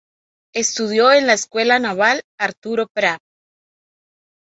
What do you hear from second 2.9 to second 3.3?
Prat.